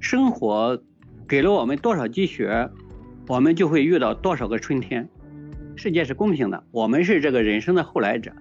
[0.00, 0.82] 生活
[1.28, 2.66] 给了我们多少积雪，
[3.28, 5.06] 我们就会遇到多少个春天。
[5.76, 8.32] 世界是公平的，我们是这个人生的后来者。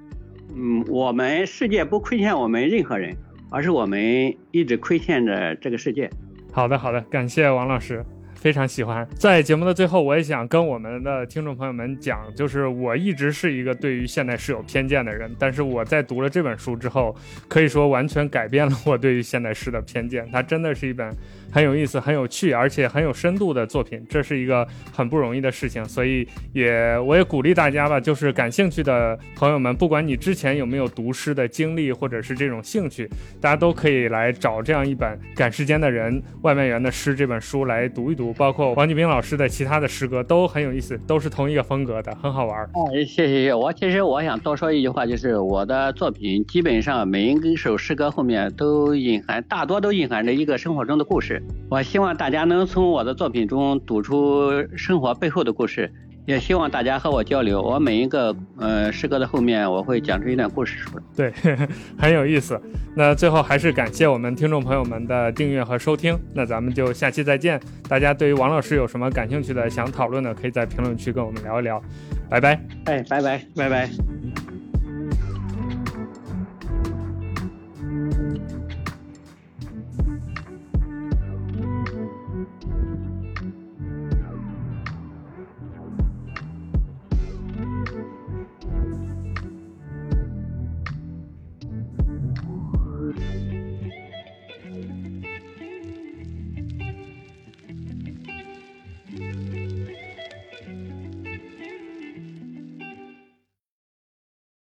[0.56, 3.14] 嗯，我们世界不亏欠我们任何人，
[3.50, 6.10] 而是我们一直亏欠着这个世界。
[6.54, 8.02] 好的，好的，感谢王老师，
[8.44, 9.08] 非常喜欢。
[9.16, 17.16] 在节目的最后，我也想跟我们的听众朋友们讲，就是我一直是一个对于现代诗有偏见的人，但是我在读了这本书之后，
[17.48, 20.30] 可以说完全改变了我对于现代诗的偏见。
[20.30, 21.10] 它真的是一本。
[21.54, 25.86] 很有意思、很有趣，而且很有深度的作品，这是一个很不容易的事情。
[25.86, 33.08] 所以也我也鼓励大家吧，就是感兴趣的朋友们，不管你之前有没有读诗的经历或者是这种兴趣，
[33.40, 38.34] 大家都可以来找这样一本《赶时间的人》外卖员的诗这本书来读一读。
[38.34, 42.64] 包括王继兵老师的其他的诗歌都很有意思，都是同一个风格的，很好玩。
[42.64, 43.54] 哎，谢谢谢。
[43.54, 51.43] 我其实我想多说一句话，就是我的作品基本上每一首诗歌后面都隐含，大多都隐含着一个生活中的故事。
[51.70, 55.92] 我希望大家能从我的作品中读出生活背后的故事，
[56.28, 57.62] 也希望大家和我交流。
[57.62, 61.04] 我每一个呃诗歌的后面，我会讲出一段故事出来。
[61.16, 61.34] 对，
[61.98, 62.62] 很有意思。
[62.96, 66.16] 那最后还是感谢我们听众朋友们的订阅和收听。
[66.36, 67.60] 那咱们就下期再见。
[67.90, 71.82] 大家对于王老师有什么感兴趣的、想讨论的，可以在评论区跟我们聊一聊。
[72.30, 72.60] 拜拜。
[72.86, 73.90] 哎，拜拜，拜拜。